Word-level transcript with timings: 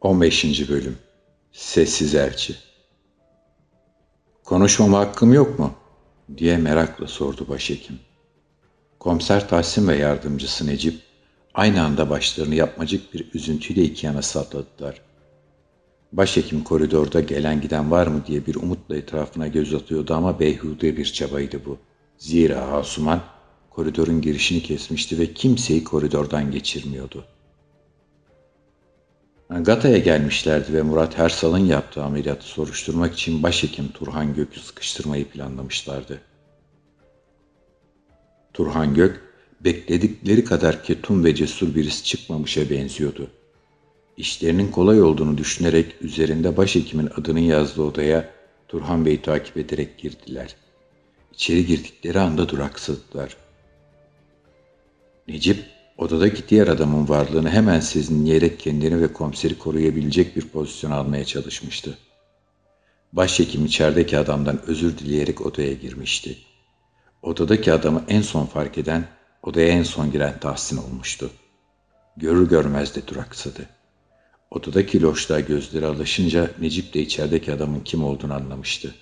15. 0.00 0.68
Bölüm 0.68 0.98
Sessiz 1.52 2.14
Elçi 2.14 2.56
Konuşmama 4.44 4.98
hakkım 4.98 5.32
yok 5.32 5.58
mu? 5.58 5.74
diye 6.36 6.56
merakla 6.56 7.06
sordu 7.06 7.46
başhekim. 7.48 7.98
Komiser 8.98 9.48
Tahsin 9.48 9.88
ve 9.88 9.96
yardımcısı 9.96 10.66
Necip 10.66 11.00
aynı 11.54 11.82
anda 11.82 12.10
başlarını 12.10 12.54
yapmacık 12.54 13.14
bir 13.14 13.34
üzüntüyle 13.34 13.82
iki 13.82 14.06
yana 14.06 14.22
salladılar. 14.22 15.00
Başhekim 16.12 16.64
koridorda 16.64 17.20
gelen 17.20 17.60
giden 17.60 17.90
var 17.90 18.06
mı 18.06 18.22
diye 18.26 18.46
bir 18.46 18.54
umutla 18.54 18.96
etrafına 18.96 19.48
göz 19.48 19.74
atıyordu 19.74 20.14
ama 20.14 20.40
beyhude 20.40 20.96
bir 20.96 21.04
çabaydı 21.04 21.60
bu. 21.66 21.78
Zira 22.18 22.60
Asuman 22.60 23.20
koridorun 23.70 24.20
girişini 24.20 24.62
kesmişti 24.62 25.18
ve 25.18 25.32
kimseyi 25.32 25.84
koridordan 25.84 26.50
geçirmiyordu.'' 26.50 27.37
Gata'ya 29.50 29.98
gelmişlerdi 29.98 30.72
ve 30.72 30.82
Murat 30.82 31.18
Ersal'ın 31.18 31.58
yaptığı 31.58 32.02
ameliyatı 32.02 32.46
soruşturmak 32.46 33.14
için 33.14 33.42
başhekim 33.42 33.88
Turhan 33.88 34.34
Gök'ü 34.34 34.60
sıkıştırmayı 34.60 35.28
planlamışlardı. 35.28 36.20
Turhan 38.52 38.94
Gök, 38.94 39.20
bekledikleri 39.60 40.44
kadar 40.44 40.82
ketum 40.82 41.24
ve 41.24 41.34
cesur 41.34 41.74
birisi 41.74 42.04
çıkmamışa 42.04 42.70
benziyordu. 42.70 43.30
İşlerinin 44.16 44.70
kolay 44.70 45.02
olduğunu 45.02 45.38
düşünerek 45.38 45.94
üzerinde 46.00 46.56
başhekimin 46.56 47.10
adının 47.16 47.40
yazdığı 47.40 47.82
odaya 47.82 48.30
Turhan 48.68 49.06
Bey'i 49.06 49.22
takip 49.22 49.56
ederek 49.56 49.98
girdiler. 49.98 50.56
İçeri 51.32 51.66
girdikleri 51.66 52.20
anda 52.20 52.48
duraksadılar. 52.48 53.36
Necip 55.28 55.77
Odadaki 55.98 56.48
diğer 56.48 56.68
adamın 56.68 57.08
varlığını 57.08 57.50
hemen 57.50 57.80
sezinleyerek 57.80 58.60
kendini 58.60 59.00
ve 59.00 59.12
komiseri 59.12 59.58
koruyabilecek 59.58 60.36
bir 60.36 60.48
pozisyon 60.48 60.90
almaya 60.90 61.24
çalışmıştı. 61.24 61.98
Başhekim 63.12 63.66
içerideki 63.66 64.18
adamdan 64.18 64.60
özür 64.66 64.98
dileyerek 64.98 65.46
odaya 65.46 65.72
girmişti. 65.72 66.38
Odadaki 67.22 67.72
adamı 67.72 68.04
en 68.08 68.22
son 68.22 68.46
fark 68.46 68.78
eden, 68.78 69.08
odaya 69.42 69.68
en 69.68 69.82
son 69.82 70.12
giren 70.12 70.40
Tahsin 70.40 70.76
olmuştu. 70.76 71.30
Görür 72.16 72.48
görmez 72.48 72.96
de 72.96 73.06
duraksadı. 73.06 73.66
Odadaki 74.50 75.02
loşluğa 75.02 75.40
gözleri 75.40 75.86
alışınca 75.86 76.50
Necip 76.60 76.94
de 76.94 77.00
içerideki 77.00 77.52
adamın 77.52 77.80
kim 77.80 78.04
olduğunu 78.04 78.34
anlamıştı. 78.34 78.94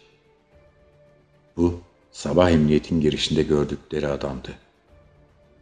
Bu, 1.56 1.80
sabah 2.12 2.50
emniyetin 2.50 3.00
girişinde 3.00 3.42
gördükleri 3.42 4.08
adamdı. 4.08 4.50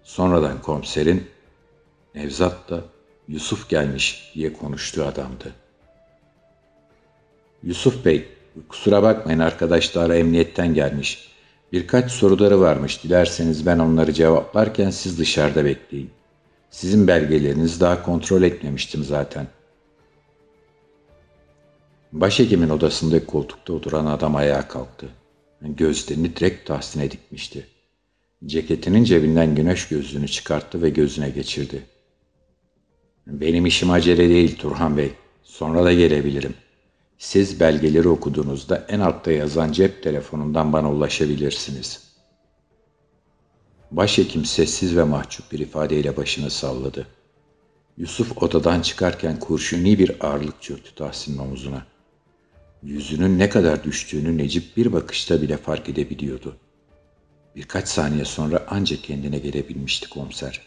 Sonradan 0.05 0.63
komiserin 0.63 1.27
Nevzat 2.15 2.71
da 2.71 2.81
Yusuf 3.29 3.69
gelmiş 3.69 4.33
diye 4.35 4.53
konuştuğu 4.53 5.05
adamdı. 5.05 5.53
Yusuf 7.63 8.05
Bey, 8.05 8.29
kusura 8.69 9.03
bakmayın 9.03 9.39
arkadaşlar 9.39 10.11
emniyetten 10.11 10.75
gelmiş. 10.75 11.29
Birkaç 11.73 12.13
soruları 12.13 12.61
varmış. 12.61 13.05
Dilerseniz 13.05 13.67
ben 13.67 13.79
onları 13.79 14.13
cevaplarken 14.13 14.91
siz 14.91 15.19
dışarıda 15.19 15.65
bekleyin. 15.65 16.11
Sizin 16.71 17.07
belgelerinizi 17.07 17.81
daha 17.81 18.03
kontrol 18.03 18.43
etmemiştim 18.43 19.05
zaten. 19.05 19.47
Başhekimin 22.13 22.69
odasında 22.69 23.27
koltukta 23.27 23.73
oturan 23.73 24.07
adam 24.07 24.37
ayağa 24.37 24.69
kalktı. 24.69 25.09
Gözlerini 25.61 26.37
direkt 26.37 26.67
Tahsin'e 26.67 27.11
dikmişti. 27.11 27.67
Ceketinin 28.47 29.05
cebinden 29.05 29.55
güneş 29.55 29.89
gözlüğünü 29.89 30.29
çıkarttı 30.29 30.83
ve 30.83 30.91
gözüne 30.91 31.31
geçirdi. 31.31 31.83
Benim 33.27 33.67
işim 33.67 33.91
acele 33.91 34.29
değil 34.29 34.57
Turhan 34.59 34.97
Bey. 34.97 35.13
Sonra 35.43 35.85
da 35.85 35.93
gelebilirim. 35.93 36.55
Siz 37.19 37.61
belgeleri 37.61 38.09
okuduğunuzda 38.09 38.87
en 38.89 39.01
altta 39.01 39.33
yazan 39.33 39.73
cep 39.73 40.03
telefonundan 40.03 40.73
bana 40.73 40.93
ulaşabilirsiniz. 40.93 42.03
Başhekim 43.91 44.45
sessiz 44.45 44.97
ve 44.97 45.05
mahcup 45.05 45.53
bir 45.53 45.59
ifadeyle 45.59 46.17
başını 46.17 46.51
salladı. 46.51 47.07
Yusuf 47.97 48.43
odadan 48.43 48.81
çıkarken 48.81 49.39
kurşuni 49.39 49.99
bir 49.99 50.27
ağırlık 50.27 50.63
çöktü 50.63 50.95
Tahsin'in 50.95 51.39
omuzuna. 51.39 51.87
Yüzünün 52.83 53.39
ne 53.39 53.49
kadar 53.49 53.85
düştüğünü 53.85 54.39
Necip 54.39 54.77
bir 54.77 54.93
bakışta 54.93 55.43
bile 55.43 55.57
fark 55.57 55.89
edebiliyordu. 55.89 56.57
Birkaç 57.57 57.89
saniye 57.89 58.25
sonra 58.25 58.67
ancak 58.69 59.05
kendine 59.05 59.39
gelebilmişti 59.39 60.11
komiser. 60.11 60.61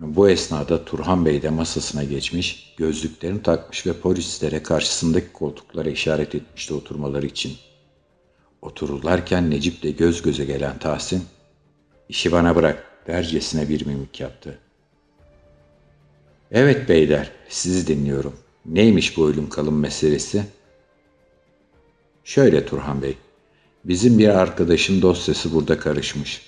Bu 0.00 0.28
esnada 0.28 0.84
Turhan 0.84 1.26
Bey 1.26 1.42
de 1.42 1.50
masasına 1.50 2.04
geçmiş, 2.04 2.74
gözlüklerini 2.76 3.42
takmış 3.42 3.86
ve 3.86 3.92
polislere 3.92 4.62
karşısındaki 4.62 5.32
koltuklara 5.32 5.90
işaret 5.90 6.34
etmişti 6.34 6.74
oturmaları 6.74 7.26
için. 7.26 7.56
Otururlarken 8.62 9.50
Necip 9.50 9.82
de 9.82 9.90
göz 9.90 10.22
göze 10.22 10.44
gelen 10.44 10.78
Tahsin, 10.78 11.24
işi 12.08 12.32
bana 12.32 12.56
bırak 12.56 13.06
dercesine 13.06 13.68
bir 13.68 13.86
mimik 13.86 14.20
yaptı. 14.20 14.58
Evet 16.50 16.88
beyler, 16.88 17.30
sizi 17.48 17.86
dinliyorum. 17.86 18.36
Neymiş 18.66 19.16
bu 19.16 19.28
ölüm 19.28 19.48
kalım 19.48 19.78
meselesi? 19.78 20.44
Şöyle 22.24 22.66
Turhan 22.66 23.02
Bey, 23.02 23.16
Bizim 23.84 24.18
bir 24.18 24.28
arkadaşın 24.28 25.02
dosyası 25.02 25.54
burada 25.54 25.78
karışmış. 25.78 26.42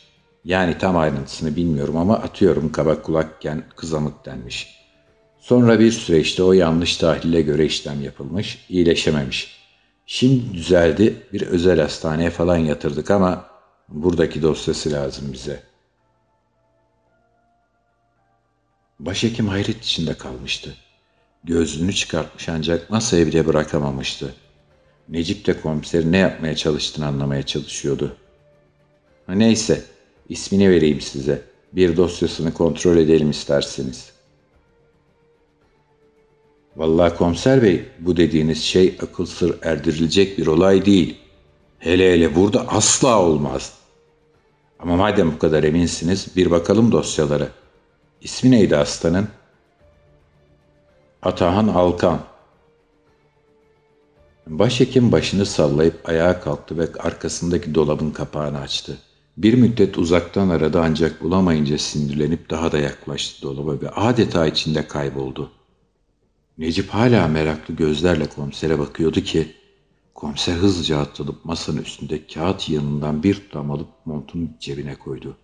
Yani 0.45 0.79
tam 0.79 0.97
ayrıntısını 0.97 1.57
bilmiyorum 1.57 1.97
ama 1.97 2.15
atıyorum 2.15 2.73
kaba 2.73 3.03
kulakken 3.03 3.65
kızamık 3.77 4.27
denmiş. 4.27 4.75
Sonra 5.39 5.79
bir 5.81 5.93
süreçte 5.93 6.43
o 6.43 6.53
yanlış 6.53 6.97
tahlile 6.97 7.43
göre 7.43 7.67
işlem 7.67 8.03
yapılmış, 8.03 8.67
iyileşememiş. 8.69 9.65
Şimdi 10.07 10.55
düzeldi, 10.55 11.23
bir 11.33 11.43
özel 11.43 11.81
hastaneye 11.81 12.31
falan 12.31 12.57
yatırdık 12.57 13.11
ama 13.11 13.47
buradaki 13.89 14.43
dosyası 14.43 14.93
lazım 14.93 15.33
bize. 15.33 15.63
Başhekim 19.01 19.49
hayret 19.49 19.85
içinde 19.85 20.15
kalmıştı. 20.15 20.75
Gözlüğünü 21.45 21.93
çıkartmış 21.93 22.49
ancak 22.49 22.91
masaya 22.91 23.27
bile 23.27 23.47
bırakamamıştı. 23.47 24.35
Necip 25.09 25.47
de 25.47 25.61
komiserin 25.61 26.13
ne 26.13 26.19
yapmaya 26.19 26.57
çalıştığını 26.57 27.07
anlamaya 27.07 27.43
çalışıyordu. 27.43 28.17
Neyse, 29.29 29.83
ismini 30.29 30.71
vereyim 30.71 31.01
size. 31.01 31.43
Bir 31.73 31.97
dosyasını 31.97 32.55
kontrol 32.55 32.97
edelim 32.97 33.31
isterseniz. 33.31 34.13
Vallahi 36.77 37.17
komiser 37.17 37.63
bey, 37.63 37.85
bu 37.99 38.17
dediğiniz 38.17 38.63
şey 38.63 38.99
akıl 39.03 39.27
sır 39.27 39.59
erdirilecek 39.63 40.39
bir 40.39 40.47
olay 40.47 40.85
değil. 40.85 41.17
Hele 41.79 42.13
hele 42.13 42.35
burada 42.35 42.69
asla 42.69 43.23
olmaz. 43.23 43.73
Ama 44.79 44.97
madem 44.97 45.33
bu 45.33 45.39
kadar 45.39 45.65
eminsiniz, 45.65 46.27
bir 46.37 46.51
bakalım 46.51 46.93
dosyalara. 46.93 47.49
İsmi 48.21 48.51
neydi 48.51 48.75
hastanın? 48.75 49.29
Atahan 51.23 51.69
Alkan. 51.69 52.21
Başhekim 54.47 55.13
başını 55.13 55.47
sallayıp 55.47 56.09
ayağa 56.09 56.41
kalktı 56.41 56.79
ve 56.79 56.89
arkasındaki 56.99 57.75
dolabın 57.75 58.11
kapağını 58.11 58.59
açtı. 58.59 58.99
Bir 59.37 59.55
müddet 59.55 59.99
uzaktan 59.99 60.49
aradı 60.49 60.81
ancak 60.81 61.23
bulamayınca 61.23 61.79
sinirlenip 61.79 62.51
daha 62.51 62.73
da 62.73 62.79
yaklaştı 62.79 63.43
dolaba 63.43 63.81
ve 63.81 63.91
adeta 63.91 64.47
içinde 64.47 64.89
kayboldu. 64.89 65.51
Necip 66.59 66.89
hala 66.89 67.29
meraklı 67.29 67.75
gözlerle 67.75 68.27
komisere 68.27 68.79
bakıyordu 68.79 69.21
ki 69.21 69.53
komiser 70.15 70.55
hızlıca 70.55 70.99
atılıp 70.99 71.45
masanın 71.45 71.83
üstünde 71.83 72.27
kağıt 72.27 72.69
yanından 72.69 73.23
bir 73.23 73.35
tutam 73.35 73.71
alıp 73.71 73.89
montunun 74.05 74.57
cebine 74.61 74.95
koydu. 74.95 75.37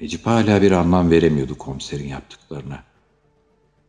Necip 0.00 0.26
hala 0.26 0.62
bir 0.62 0.70
anlam 0.72 1.10
veremiyordu 1.10 1.58
komiserin 1.58 2.08
yaptıklarına. 2.08 2.82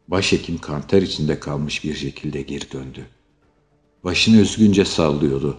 Başhekim 0.07 0.57
kanter 0.57 1.01
içinde 1.01 1.39
kalmış 1.39 1.83
bir 1.83 1.95
şekilde 1.95 2.41
geri 2.41 2.71
döndü. 2.71 3.05
Başını 4.03 4.37
üzgünce 4.37 4.85
sallıyordu. 4.85 5.57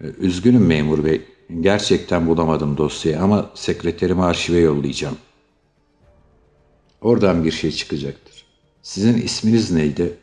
E, 0.00 0.06
üzgünüm 0.06 0.66
memur 0.66 1.04
bey. 1.04 1.22
Gerçekten 1.60 2.26
bulamadım 2.26 2.76
dosyayı 2.76 3.22
ama 3.22 3.50
sekreterimi 3.54 4.24
arşive 4.24 4.58
yollayacağım. 4.58 5.16
Oradan 7.00 7.44
bir 7.44 7.50
şey 7.50 7.72
çıkacaktır. 7.72 8.46
Sizin 8.82 9.14
isminiz 9.22 9.70
neydi? 9.70 10.18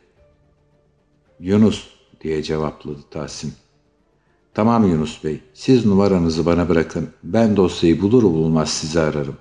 Yunus 1.40 1.88
diye 2.22 2.44
cevapladı 2.44 3.00
Tahsin. 3.12 3.54
Tamam 4.54 4.88
Yunus 4.88 5.24
Bey, 5.24 5.40
siz 5.54 5.86
numaranızı 5.86 6.46
bana 6.46 6.69
bırakın. 6.69 7.10
Ben 7.24 7.58
dosyayı 7.58 8.01
bulur 8.01 8.24
bulmaz 8.24 8.69
sizi 8.69 9.00
ararım. 9.00 9.38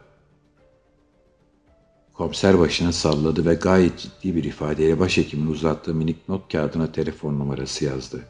Komiser 2.14 2.58
başını 2.58 2.92
salladı 2.92 3.46
ve 3.46 3.54
gayet 3.54 3.98
ciddi 3.98 4.36
bir 4.36 4.44
ifadeyle 4.44 5.00
başhekimin 5.00 5.46
uzattığı 5.46 5.94
minik 5.94 6.28
not 6.28 6.52
kağıdına 6.52 6.92
telefon 6.92 7.38
numarası 7.38 7.84
yazdı. 7.84 8.24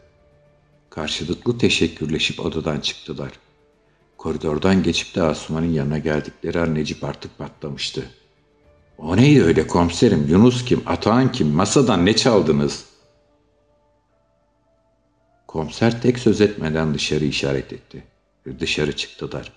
Karşılıklı 0.91 1.59
teşekkürleşip 1.59 2.41
odadan 2.41 2.81
çıktılar. 2.81 3.33
Koridordan 4.19 4.83
geçip 4.83 5.15
de 5.15 5.23
Asuman'ın 5.23 5.73
yanına 5.73 5.99
geldikleri 5.99 6.61
an 6.61 6.75
Necip 6.75 7.05
artık 7.05 7.39
patlamıştı. 7.39 8.11
O 8.99 9.17
neydi 9.17 9.43
öyle 9.43 9.67
komiserim? 9.67 10.27
Yunus 10.29 10.65
kim? 10.65 10.83
Atahan 10.87 11.33
kim? 11.33 11.49
Masadan 11.49 12.07
ne 12.07 12.17
çaldınız? 12.17 12.85
Komiser 15.47 16.03
tek 16.03 16.19
söz 16.19 16.41
etmeden 16.41 16.95
dışarı 16.95 17.25
işaret 17.25 17.73
etti. 17.73 18.05
Dışarı 18.61 18.97
çıktılar. 18.97 19.53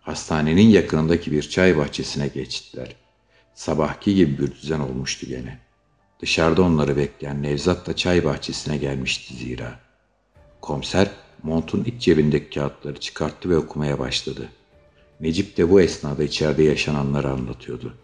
Hastanenin 0.00 0.68
yakınındaki 0.68 1.32
bir 1.32 1.42
çay 1.42 1.76
bahçesine 1.76 2.28
geçtiler. 2.28 3.03
Sabahki 3.54 4.14
gibi 4.14 4.38
bir 4.38 4.52
düzen 4.52 4.80
olmuştu 4.80 5.26
gene. 5.26 5.58
Dışarıda 6.20 6.62
onları 6.62 6.96
bekleyen 6.96 7.42
Nevzat 7.42 7.86
da 7.86 7.96
çay 7.96 8.24
bahçesine 8.24 8.76
gelmişti 8.76 9.34
zira. 9.34 9.80
Komiser 10.60 11.10
montun 11.42 11.84
iç 11.84 12.02
cebindeki 12.02 12.54
kağıtları 12.54 13.00
çıkarttı 13.00 13.50
ve 13.50 13.56
okumaya 13.56 13.98
başladı. 13.98 14.48
Necip 15.20 15.56
de 15.56 15.70
bu 15.70 15.80
esnada 15.80 16.24
içeride 16.24 16.62
yaşananları 16.62 17.30
anlatıyordu. 17.30 17.94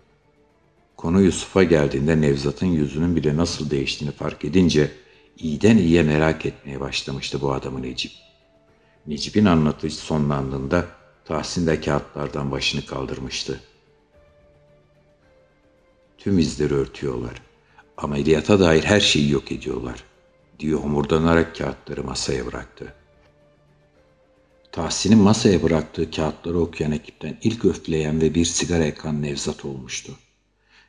Konu 0.97 1.23
Yusuf'a 1.23 1.63
geldiğinde 1.63 2.21
Nevzat'ın 2.21 2.67
yüzünün 2.67 3.17
bile 3.17 3.37
nasıl 3.37 3.71
değiştiğini 3.71 4.15
fark 4.15 4.45
edince 4.45 4.91
iyiden 5.37 5.77
iyiye 5.77 6.03
merak 6.03 6.47
etmeye 6.47 6.81
başlamıştı 6.81 7.41
bu 7.41 7.53
adamı 7.53 7.83
Necip. 7.83 8.13
Necip'in 9.07 9.45
anlatışı 9.45 9.97
sonlandığında 9.97 10.87
Tahsin 11.25 11.67
de 11.67 11.81
kağıtlardan 11.81 12.51
başını 12.51 12.87
kaldırmıştı. 12.87 13.61
Tüm 16.21 16.39
izleri 16.39 16.75
örtüyorlar. 16.75 17.43
Ameliyata 17.97 18.61
dair 18.61 18.85
her 18.85 19.01
şeyi 19.01 19.31
yok 19.31 19.53
ediyorlar, 19.53 20.05
diye 20.59 20.75
homurdanarak 20.75 21.57
kağıtları 21.57 22.05
masaya 22.05 22.47
bıraktı. 22.47 22.95
Tahsin'in 24.73 25.19
masaya 25.19 25.63
bıraktığı 25.63 26.11
kağıtları 26.11 26.59
okuyan 26.59 26.93
ekipten 26.93 27.39
ilk 27.43 27.65
öfleyen 27.65 28.21
ve 28.21 28.35
bir 28.35 28.45
sigara 28.45 28.85
yakan 28.85 29.23
Nevzat 29.23 29.65
olmuştu. 29.65 30.13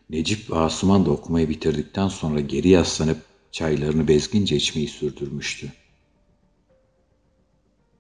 Necip 0.09 0.51
ve 0.51 0.55
Asuman 0.55 1.05
da 1.05 1.11
okumayı 1.11 1.49
bitirdikten 1.49 2.07
sonra 2.07 2.39
geri 2.39 2.69
yaslanıp 2.69 3.17
çaylarını 3.51 4.07
bezgince 4.07 4.55
içmeyi 4.55 4.87
sürdürmüştü. 4.87 5.71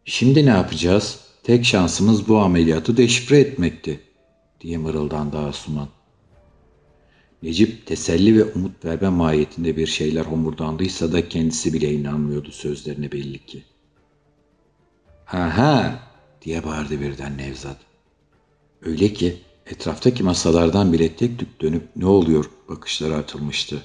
Şimdi 0.05 0.45
ne 0.45 0.49
yapacağız? 0.49 1.19
Tek 1.43 1.65
şansımız 1.65 2.27
bu 2.27 2.37
ameliyatı 2.37 2.97
deşifre 2.97 3.39
etmekti, 3.39 3.99
diye 4.61 4.77
mırıldandı 4.77 5.37
Asuman. 5.37 5.87
Necip 7.43 7.85
teselli 7.85 8.37
ve 8.37 8.43
umut 8.43 8.85
verme 8.85 9.09
mahiyetinde 9.09 9.77
bir 9.77 9.87
şeyler 9.87 10.25
homurdandıysa 10.25 11.13
da 11.13 11.29
kendisi 11.29 11.73
bile 11.73 11.93
inanmıyordu 11.93 12.51
sözlerine 12.51 13.11
belli 13.11 13.45
ki. 13.45 13.63
Aha 15.27 15.99
diye 16.41 16.63
bağırdı 16.63 17.01
birden 17.01 17.37
Nevzat. 17.37 17.77
Öyle 18.81 19.13
ki 19.13 19.37
etraftaki 19.65 20.23
masalardan 20.23 20.93
bile 20.93 21.15
tek 21.15 21.39
tük 21.39 21.61
dönüp 21.61 21.83
ne 21.95 22.05
oluyor 22.05 22.45
bakışları 22.69 23.15
atılmıştı. 23.15 23.83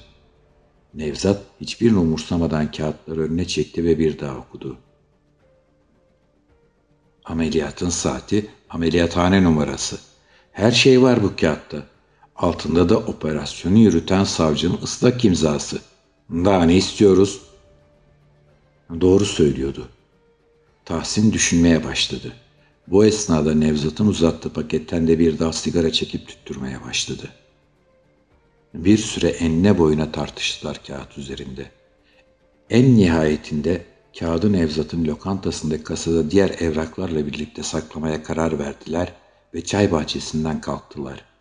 Nevzat 0.93 1.41
hiçbirini 1.61 1.97
umursamadan 1.97 2.71
kağıtları 2.71 3.21
önüne 3.21 3.47
çekti 3.47 3.83
ve 3.83 3.99
bir 3.99 4.19
daha 4.19 4.37
okudu. 4.37 4.77
Ameliyatın 7.25 7.89
saati, 7.89 8.49
ameliyathane 8.69 9.43
numarası. 9.43 9.97
Her 10.51 10.71
şey 10.71 11.01
var 11.01 11.23
bu 11.23 11.35
kağıtta. 11.35 11.83
Altında 12.37 12.89
da 12.89 12.97
operasyonu 12.97 13.77
yürüten 13.77 14.23
savcının 14.23 14.79
ıslak 14.83 15.25
imzası. 15.25 15.81
Daha 16.29 16.63
ne 16.63 16.75
istiyoruz? 16.75 17.41
Doğru 19.01 19.25
söylüyordu. 19.25 19.87
Tahsin 20.85 21.33
düşünmeye 21.33 21.83
başladı. 21.83 22.33
Bu 22.87 23.05
esnada 23.05 23.53
Nevzat'ın 23.53 24.07
uzattığı 24.07 24.53
paketten 24.53 25.07
de 25.07 25.19
bir 25.19 25.39
daha 25.39 25.53
sigara 25.53 25.91
çekip 25.91 26.27
tüttürmeye 26.27 26.83
başladı. 26.83 27.29
Bir 28.73 28.97
süre 28.97 29.27
enine 29.27 29.77
boyuna 29.77 30.11
tartıştılar 30.11 30.81
kağıt 30.87 31.17
üzerinde. 31.17 31.71
En 32.69 32.97
nihayetinde 32.97 33.85
kağıdı 34.19 34.53
Nevzat'ın 34.53 35.05
lokantasındaki 35.05 35.83
kasada 35.83 36.31
diğer 36.31 36.49
evraklarla 36.49 37.27
birlikte 37.27 37.63
saklamaya 37.63 38.23
karar 38.23 38.59
verdiler 38.59 39.13
ve 39.53 39.63
çay 39.63 39.91
bahçesinden 39.91 40.61
kalktılar. 40.61 41.36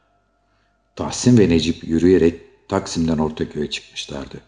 Tahsin 0.97 1.39
ve 1.39 1.49
Necip 1.49 1.85
yürüyerek 1.85 2.41
Taksim'den 2.69 3.19
Ortaköy'e 3.19 3.71
çıkmışlardı. 3.71 4.41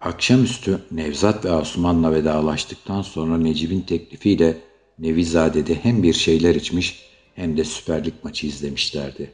Akşamüstü 0.00 0.80
Nevzat 0.90 1.44
ve 1.44 1.50
Asuman'la 1.50 2.12
vedalaştıktan 2.12 3.02
sonra 3.02 3.38
Necip'in 3.38 3.80
teklifiyle 3.80 4.58
Nevizade'de 4.98 5.74
hem 5.74 6.02
bir 6.02 6.12
şeyler 6.12 6.54
içmiş 6.54 7.10
hem 7.34 7.56
de 7.56 7.64
Süper 7.64 8.04
maçı 8.22 8.46
izlemişlerdi. 8.46 9.30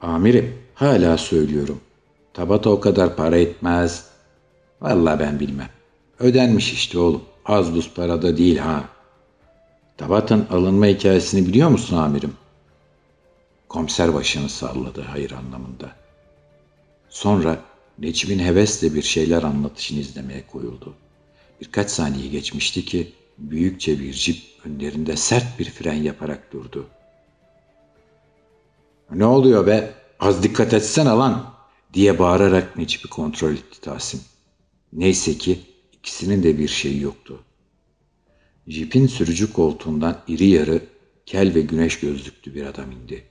Amirim, 0.00 0.54
hala 0.74 1.18
söylüyorum. 1.18 1.80
Tabata 2.32 2.70
o 2.70 2.80
kadar 2.80 3.16
para 3.16 3.36
etmez. 3.36 4.06
Vallahi 4.80 5.20
ben 5.20 5.40
bilmem. 5.40 5.70
Ödenmiş 6.18 6.72
işte 6.72 6.98
oğlum. 6.98 7.22
Az 7.44 7.74
buz 7.74 7.94
parada 7.94 8.36
değil 8.36 8.56
ha. 8.56 8.84
Tabat'ın 9.96 10.46
alınma 10.50 10.86
hikayesini 10.86 11.48
biliyor 11.48 11.68
musun 11.68 11.96
amirim? 11.96 12.39
Komiser 13.70 14.14
başını 14.14 14.48
salladı 14.48 15.00
hayır 15.00 15.30
anlamında. 15.30 15.92
Sonra 17.08 17.64
Necip'in 17.98 18.38
hevesle 18.38 18.94
bir 18.94 19.02
şeyler 19.02 19.42
anlatışını 19.42 19.98
izlemeye 19.98 20.46
koyuldu. 20.46 20.94
Birkaç 21.60 21.90
saniye 21.90 22.28
geçmişti 22.28 22.84
ki 22.84 23.12
büyükçe 23.38 24.00
bir 24.00 24.12
cip 24.12 24.36
önlerinde 24.64 25.16
sert 25.16 25.58
bir 25.58 25.64
fren 25.64 26.02
yaparak 26.02 26.52
durdu. 26.52 26.86
Ne 29.10 29.24
oluyor 29.24 29.66
be? 29.66 29.94
Az 30.20 30.42
dikkat 30.42 30.74
etsene 30.74 31.10
lan 31.10 31.54
diye 31.94 32.18
bağırarak 32.18 32.76
Necip'i 32.76 33.08
kontrol 33.08 33.52
etti 33.52 33.80
Tahsin. 33.80 34.22
Neyse 34.92 35.38
ki 35.38 35.60
ikisinin 35.92 36.42
de 36.42 36.58
bir 36.58 36.68
şeyi 36.68 37.00
yoktu. 37.00 37.44
Jipin 38.66 39.06
sürücü 39.06 39.52
koltuğundan 39.52 40.22
iri 40.28 40.46
yarı, 40.46 40.82
kel 41.26 41.54
ve 41.54 41.60
güneş 41.60 42.00
gözlüklü 42.00 42.54
bir 42.54 42.66
adam 42.66 42.92
indi. 42.92 43.30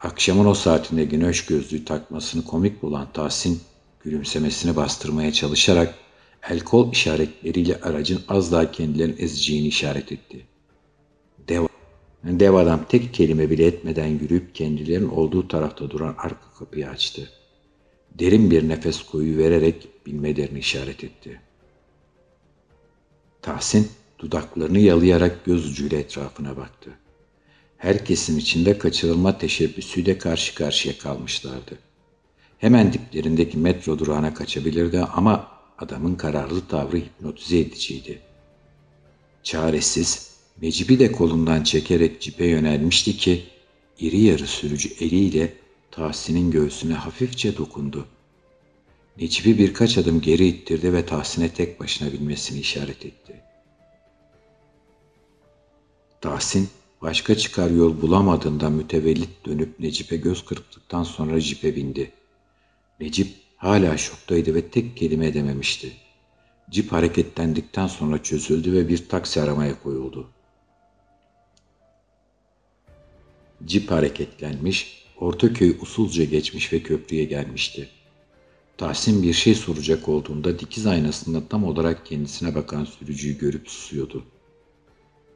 Akşamın 0.00 0.46
o 0.46 0.54
saatinde 0.54 1.04
güneş 1.04 1.46
gözlüğü 1.46 1.84
takmasını 1.84 2.44
komik 2.44 2.82
bulan 2.82 3.12
Tahsin 3.12 3.60
gülümsemesini 4.00 4.76
bastırmaya 4.76 5.32
çalışarak 5.32 5.94
el 6.50 6.60
kol 6.60 6.92
işaretleriyle 6.92 7.80
aracın 7.80 8.20
az 8.28 8.52
daha 8.52 8.70
kendilerini 8.70 9.14
ezeceğini 9.18 9.66
işaret 9.66 10.12
etti. 10.12 10.46
Dev, 11.48 11.66
dev 12.24 12.54
adam 12.54 12.84
tek 12.88 13.14
kelime 13.14 13.50
bile 13.50 13.66
etmeden 13.66 14.06
yürüyüp 14.06 14.54
kendilerinin 14.54 15.08
olduğu 15.08 15.48
tarafta 15.48 15.90
duran 15.90 16.14
arka 16.18 16.54
kapıyı 16.58 16.88
açtı. 16.88 17.30
Derin 18.18 18.50
bir 18.50 18.68
nefes 18.68 19.02
koyu 19.02 19.38
vererek 19.38 19.88
bilmelerini 20.06 20.58
işaret 20.58 21.04
etti. 21.04 21.40
Tahsin 23.42 23.90
dudaklarını 24.18 24.78
yalayarak 24.78 25.44
göz 25.44 25.70
ucuyla 25.70 25.98
etrafına 25.98 26.56
baktı. 26.56 26.90
Herkesin 27.78 28.38
içinde 28.38 28.78
kaçırılma 28.78 29.38
teşebbüsüyle 29.38 30.18
karşı 30.18 30.54
karşıya 30.54 30.98
kalmışlardı. 30.98 31.78
Hemen 32.58 32.92
diplerindeki 32.92 33.58
metro 33.58 33.98
durağına 33.98 34.34
kaçabilirdi 34.34 35.00
ama 35.00 35.48
adamın 35.78 36.14
kararlı 36.14 36.66
tavrı 36.68 36.96
hipnotize 36.96 37.58
ediciydi. 37.58 38.18
Çaresiz, 39.42 40.30
Necip'i 40.62 40.98
de 40.98 41.12
kolundan 41.12 41.62
çekerek 41.64 42.20
cipe 42.20 42.46
yönelmişti 42.46 43.16
ki, 43.16 43.44
iri 44.00 44.20
yarı 44.20 44.46
sürücü 44.46 45.04
eliyle 45.04 45.52
Tahsin'in 45.90 46.50
göğsüne 46.50 46.94
hafifçe 46.94 47.56
dokundu. 47.56 48.06
Necip'i 49.18 49.58
birkaç 49.58 49.98
adım 49.98 50.20
geri 50.20 50.46
ittirdi 50.46 50.92
ve 50.92 51.06
Tahsin'e 51.06 51.48
tek 51.48 51.80
başına 51.80 52.12
binmesini 52.12 52.60
işaret 52.60 53.06
etti. 53.06 53.42
Tahsin 56.20 56.68
başka 57.06 57.36
çıkar 57.36 57.70
yol 57.70 58.02
bulamadığında 58.02 58.70
mütevellit 58.70 59.46
dönüp 59.46 59.80
Necip'e 59.80 60.16
göz 60.16 60.44
kırptıktan 60.44 61.02
sonra 61.02 61.40
cipe 61.40 61.76
bindi. 61.76 62.12
Necip 63.00 63.28
hala 63.56 63.96
şoktaydı 63.96 64.54
ve 64.54 64.68
tek 64.68 64.96
kelime 64.96 65.26
edememişti. 65.26 65.92
Cip 66.70 66.92
hareketlendikten 66.92 67.86
sonra 67.86 68.22
çözüldü 68.22 68.72
ve 68.72 68.88
bir 68.88 69.08
taksi 69.08 69.42
aramaya 69.42 69.82
koyuldu. 69.82 70.28
Cip 73.64 73.90
hareketlenmiş, 73.90 75.06
Ortaköy 75.20 75.76
usulca 75.82 76.24
geçmiş 76.24 76.72
ve 76.72 76.82
köprüye 76.82 77.24
gelmişti. 77.24 77.88
Tahsin 78.78 79.22
bir 79.22 79.32
şey 79.32 79.54
soracak 79.54 80.08
olduğunda 80.08 80.58
dikiz 80.58 80.86
aynasında 80.86 81.48
tam 81.48 81.64
olarak 81.64 82.06
kendisine 82.06 82.54
bakan 82.54 82.84
sürücüyü 82.84 83.38
görüp 83.38 83.68
susuyordu. 83.68 84.24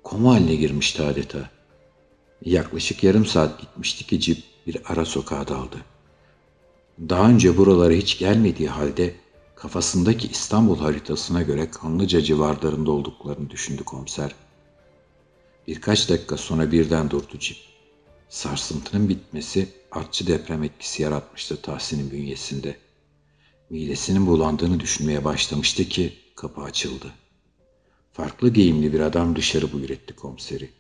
Koma 0.03 0.35
haline 0.35 0.55
girmişti 0.55 1.03
adeta. 1.03 1.60
Yaklaşık 2.45 3.05
yarım 3.05 3.27
saat 3.27 3.61
gitmişti 3.61 4.07
ki 4.07 4.21
cip 4.21 4.43
bir 4.67 4.93
ara 4.93 5.05
sokağa 5.05 5.49
daldı. 5.49 5.77
Daha 7.09 7.31
önce 7.31 7.57
buralara 7.57 7.93
hiç 7.93 8.19
gelmediği 8.19 8.69
halde 8.69 9.15
kafasındaki 9.57 10.29
İstanbul 10.29 10.79
haritasına 10.79 11.43
göre 11.43 11.71
Kanlıca 11.71 12.21
civarlarında 12.21 12.91
olduklarını 12.91 13.51
düşündü 13.51 13.85
komiser. 13.85 14.35
Birkaç 15.67 16.09
dakika 16.11 16.37
sonra 16.37 16.73
birden 16.73 17.11
durdu 17.11 17.39
cip. 17.39 17.57
Sarsıntının 18.29 19.09
bitmesi 19.09 19.69
artçı 19.91 20.27
deprem 20.27 20.63
etkisi 20.63 21.03
yaratmıştı 21.03 21.63
Tahsin'in 21.63 22.11
bünyesinde. 22.11 22.77
Midesinin 23.71 24.27
bulandığını 24.27 24.81
düşünmeye 24.81 25.25
başlamıştı 25.25 25.85
ki 25.85 26.13
kapı 26.37 26.61
açıldı. 26.61 27.13
Farklı 28.13 28.53
giyimli 28.53 28.93
bir 28.93 29.01
adam 29.01 29.37
dışarı 29.37 29.73
buyur 29.73 29.91
etti 29.91 30.17
komiseri. 30.17 30.71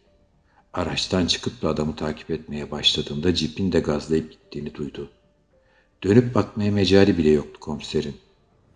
Araçtan 0.73 1.27
çıkıp 1.27 1.62
da 1.62 1.69
adamı 1.69 1.97
takip 1.97 2.31
etmeye 2.31 2.71
başladığında 2.71 3.35
cipin 3.35 3.73
de 3.73 3.81
gazlayıp 3.81 4.31
gittiğini 4.33 4.75
duydu. 4.75 5.11
Dönüp 6.05 6.35
bakmaya 6.35 6.73
mecali 6.73 7.19
bile 7.19 7.31
yoktu 7.31 7.61
komiserin. 7.61 8.17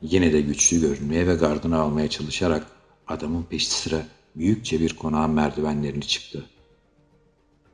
Yine 0.02 0.32
de 0.32 0.40
güçlü 0.40 0.80
görünmeye 0.80 1.26
ve 1.26 1.34
gardını 1.34 1.78
almaya 1.78 2.10
çalışarak 2.10 2.66
adamın 3.06 3.42
peşi 3.42 3.70
sıra 3.70 4.06
büyükçe 4.36 4.80
bir 4.80 4.96
konağın 4.96 5.30
merdivenlerini 5.30 6.06
çıktı. 6.06 6.44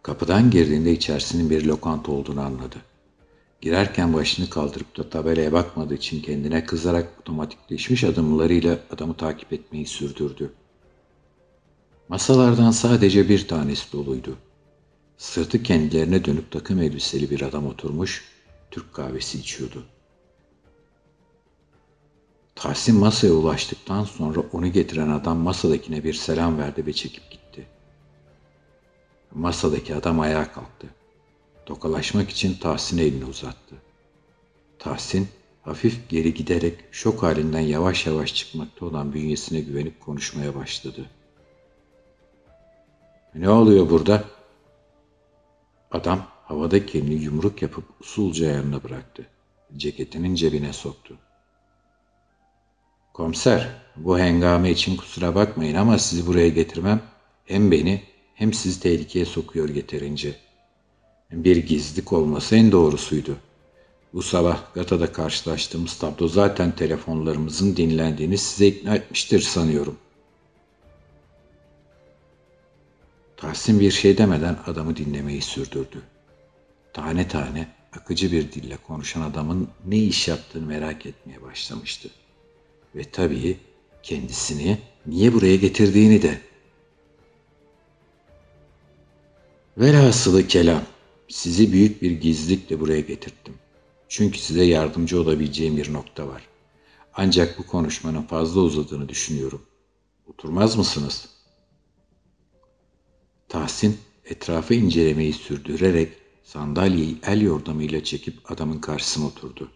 Kapıdan 0.02 0.50
girdiğinde 0.50 0.92
içerisinin 0.92 1.50
bir 1.50 1.64
lokanta 1.64 2.12
olduğunu 2.12 2.40
anladı. 2.40 2.76
Girerken 3.60 4.14
başını 4.14 4.50
kaldırıp 4.50 4.96
da 4.96 5.10
tabelaya 5.10 5.52
bakmadığı 5.52 5.94
için 5.94 6.22
kendine 6.22 6.64
kızarak 6.64 7.08
otomatikleşmiş 7.20 8.04
adımlarıyla 8.04 8.78
adamı 8.90 9.16
takip 9.16 9.52
etmeyi 9.52 9.86
sürdürdü. 9.86 10.52
Masalardan 12.10 12.70
sadece 12.70 13.28
bir 13.28 13.48
tanesi 13.48 13.92
doluydu. 13.92 14.36
Sırtı 15.18 15.62
kendilerine 15.62 16.24
dönüp 16.24 16.50
takım 16.50 16.82
elbiseli 16.82 17.30
bir 17.30 17.40
adam 17.40 17.66
oturmuş, 17.66 18.24
Türk 18.70 18.94
kahvesi 18.94 19.38
içiyordu. 19.38 19.84
Tahsin 22.54 22.96
masaya 22.96 23.32
ulaştıktan 23.32 24.04
sonra 24.04 24.40
onu 24.52 24.72
getiren 24.72 25.08
adam 25.08 25.38
masadakine 25.38 26.04
bir 26.04 26.14
selam 26.14 26.58
verdi 26.58 26.86
ve 26.86 26.92
çekip 26.92 27.30
gitti. 27.30 27.66
Masadaki 29.34 29.94
adam 29.94 30.20
ayağa 30.20 30.52
kalktı. 30.52 30.86
Tokalaşmak 31.66 32.30
için 32.30 32.54
Tahsin'e 32.54 33.02
elini 33.02 33.24
uzattı. 33.24 33.74
Tahsin 34.78 35.28
hafif 35.62 36.08
geri 36.08 36.34
giderek 36.34 36.74
şok 36.92 37.22
halinden 37.22 37.60
yavaş 37.60 38.06
yavaş 38.06 38.34
çıkmakta 38.34 38.86
olan 38.86 39.12
bünyesine 39.12 39.60
güvenip 39.60 40.00
konuşmaya 40.00 40.54
başladı. 40.54 41.06
Ne 43.34 43.50
oluyor 43.50 43.90
burada? 43.90 44.24
Adam 45.90 46.26
havada 46.44 46.86
kendini 46.86 47.22
yumruk 47.22 47.62
yapıp 47.62 47.84
usulca 48.00 48.46
yanına 48.46 48.84
bıraktı. 48.84 49.26
Ceketinin 49.76 50.34
cebine 50.34 50.72
soktu. 50.72 51.16
Komiser, 53.14 53.68
bu 53.96 54.18
hengame 54.18 54.70
için 54.70 54.96
kusura 54.96 55.34
bakmayın 55.34 55.74
ama 55.74 55.98
sizi 55.98 56.26
buraya 56.26 56.48
getirmem 56.48 57.02
hem 57.44 57.70
beni 57.70 58.02
hem 58.34 58.52
sizi 58.52 58.80
tehlikeye 58.80 59.24
sokuyor 59.24 59.68
yeterince. 59.68 60.36
Bir 61.32 61.56
gizlilik 61.56 62.12
olması 62.12 62.56
en 62.56 62.72
doğrusuydu. 62.72 63.36
Bu 64.12 64.22
sabah 64.22 64.74
Gata'da 64.74 65.12
karşılaştığımız 65.12 65.98
tablo 65.98 66.28
zaten 66.28 66.72
telefonlarımızın 66.72 67.76
dinlendiğini 67.76 68.38
size 68.38 68.66
ikna 68.66 68.94
etmiştir 68.94 69.40
sanıyorum. 69.40 69.98
Tahsin 73.40 73.80
bir 73.80 73.90
şey 73.90 74.18
demeden 74.18 74.58
adamı 74.66 74.96
dinlemeyi 74.96 75.42
sürdürdü. 75.42 76.02
Tane 76.92 77.28
tane 77.28 77.68
akıcı 77.96 78.32
bir 78.32 78.52
dille 78.52 78.76
konuşan 78.76 79.22
adamın 79.22 79.68
ne 79.86 79.98
iş 79.98 80.28
yaptığını 80.28 80.66
merak 80.66 81.06
etmeye 81.06 81.42
başlamıştı. 81.42 82.10
Ve 82.94 83.04
tabii 83.04 83.58
kendisini 84.02 84.78
niye 85.06 85.32
buraya 85.32 85.56
getirdiğini 85.56 86.22
de. 86.22 86.40
Velhasılı 89.78 90.46
kelam, 90.46 90.82
sizi 91.28 91.72
büyük 91.72 92.02
bir 92.02 92.10
gizlilikle 92.10 92.80
buraya 92.80 93.00
getirdim. 93.00 93.54
Çünkü 94.08 94.38
size 94.38 94.64
yardımcı 94.64 95.20
olabileceğim 95.20 95.76
bir 95.76 95.92
nokta 95.92 96.28
var. 96.28 96.42
Ancak 97.14 97.58
bu 97.58 97.66
konuşmanın 97.66 98.22
fazla 98.22 98.60
uzadığını 98.60 99.08
düşünüyorum. 99.08 99.62
Oturmaz 100.26 100.76
mısınız? 100.76 101.39
Tahsin 103.50 103.98
etrafı 104.24 104.74
incelemeyi 104.74 105.32
sürdürerek 105.32 106.12
sandalyeyi 106.42 107.18
el 107.26 107.40
yordamıyla 107.40 108.04
çekip 108.04 108.50
adamın 108.52 108.78
karşısına 108.78 109.26
oturdu. 109.26 109.70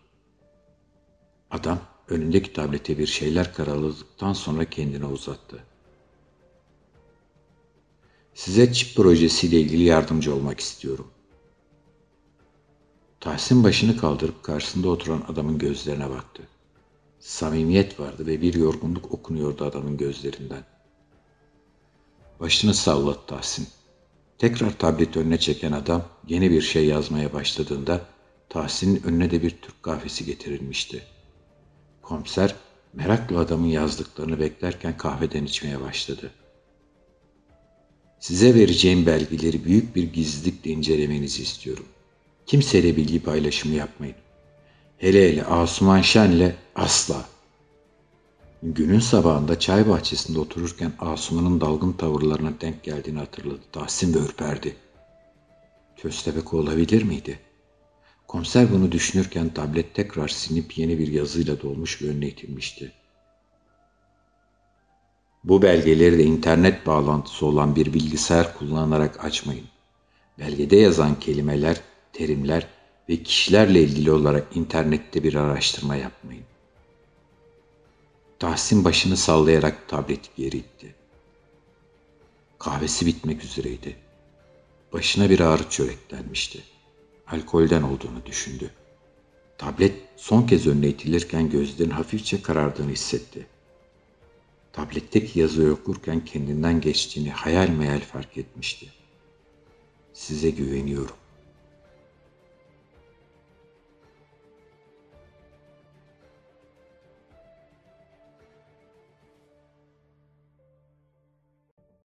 Adam 1.51 1.79
önündeki 2.09 2.53
tablete 2.53 2.99
bir 2.99 3.07
şeyler 3.07 3.55
karaladıktan 3.55 4.33
sonra 4.33 4.65
kendine 4.65 5.07
uzattı. 5.07 5.65
Size 8.35 8.73
çip 8.73 8.97
projesiyle 8.97 9.61
ilgili 9.61 9.83
yardımcı 9.83 10.35
olmak 10.35 10.61
istiyorum. 10.61 11.11
Tahsin 13.21 13.65
başını 13.65 13.97
kaldırıp 13.97 14.43
karşısında 14.43 14.89
oturan 14.89 15.25
adamın 15.29 15.59
gözlerine 15.59 16.11
baktı. 16.11 16.43
Samimiyet 17.21 18.01
vardı 18.01 18.27
ve 18.27 18.43
bir 18.43 18.55
yorgunluk 18.55 19.13
okunuyordu 19.15 19.65
adamın 19.65 19.97
gözlerinden. 19.97 20.74
Başını 22.41 22.75
salladı 22.75 23.19
Tahsin. 23.27 23.69
Tekrar 24.39 24.79
tablet 24.79 25.17
önüne 25.17 25.39
çeken 25.39 25.73
adam 25.73 26.05
yeni 26.29 26.51
bir 26.51 26.63
şey 26.63 26.87
yazmaya 26.87 27.33
başladığında 27.33 28.01
Tahsin'in 28.49 29.03
önüne 29.03 29.31
de 29.31 29.43
bir 29.43 29.51
Türk 29.51 29.83
kahvesi 29.83 30.25
getirilmişti. 30.25 31.03
Komiser 32.03 32.55
merakla 32.93 33.39
adamın 33.39 33.67
yazdıklarını 33.67 34.41
beklerken 34.41 34.97
kahveden 34.97 35.45
içmeye 35.45 35.81
başladı. 35.81 36.31
Size 38.21 38.55
vereceğim 38.55 39.07
belgeleri 39.07 39.65
büyük 39.65 39.97
bir 39.97 40.13
gizlilikle 40.13 40.71
incelemenizi 40.71 41.43
istiyorum. 41.43 41.87
Kimseyle 42.47 42.97
bilgi 42.97 43.23
paylaşımı 43.23 43.75
yapmayın. 43.75 44.17
Hele 44.99 45.33
hele 45.33 45.45
Asuman 45.45 46.01
Şen'le 46.01 46.53
asla. 46.75 47.34
Günün 48.67 48.99
sabahında 48.99 49.59
çay 49.59 49.89
bahçesinde 49.89 50.39
otururken 50.39 50.93
Asuman'ın 50.99 51.61
dalgın 51.61 51.93
tavırlarına 51.93 52.61
denk 52.61 52.83
geldiğini 52.83 53.19
hatırladı. 53.19 53.61
Tahsin 53.73 54.15
ve 54.15 54.19
ürperdi. 54.19 54.77
Köstebek 55.97 56.55
olabilir 56.55 57.03
miydi? 57.03 57.39
Komiser 58.29 58.73
bunu 58.73 58.93
düşünürken 58.93 59.49
tablet 59.49 59.95
tekrar 59.95 60.29
sinip 60.29 60.79
yeni 60.79 60.99
bir 60.99 61.07
yazıyla 61.07 61.63
dolmuş 61.63 62.03
ve 62.03 62.09
önüne 62.09 62.29
itilmişti. 62.29 62.93
Bu 65.45 65.63
belgeleri 65.63 66.19
de 66.19 66.25
internet 66.25 66.87
bağlantısı 66.87 67.47
olan 67.47 67.77
bir 67.77 67.95
bilgisayar 67.95 68.59
kullanarak 68.59 69.25
açmayın. 69.25 69.67
Belgede 70.39 70.77
yazan 70.77 71.21
kelimeler, 71.21 71.81
terimler 72.13 72.67
ve 73.09 73.23
kişilerle 73.23 73.83
ilgili 73.83 74.13
olarak 74.13 74.57
internette 74.57 75.23
bir 75.23 75.35
araştırma 75.35 75.97
yapmayın. 75.97 76.45
Tahsin 78.45 78.85
başını 78.85 79.17
sallayarak 79.17 79.89
tableti 79.89 80.31
geri 80.37 80.57
itti. 80.57 80.95
Kahvesi 82.59 83.07
bitmek 83.07 83.45
üzereydi. 83.45 83.97
Başına 84.93 85.31
bir 85.31 85.41
ağrı 85.41 85.71
çöreklenmişti. 85.71 86.63
Alkolden 87.27 87.83
olduğunu 87.83 88.27
düşündü. 88.27 88.71
Tablet 89.59 89.95
son 90.17 90.47
kez 90.47 90.67
önüne 90.67 90.89
itilirken 90.89 91.51
gözlerin 91.51 91.91
hafifçe 91.91 92.43
karardığını 92.43 92.91
hissetti. 92.91 93.47
Tabletteki 94.73 95.41
yazıyı 95.41 95.73
okurken 95.73 96.25
kendinden 96.25 96.81
geçtiğini 96.81 97.31
hayal 97.31 97.69
meyal 97.69 98.01
fark 98.01 98.39
etmişti. 98.39 98.87
Size 100.13 100.51
güveniyorum. 100.51 101.17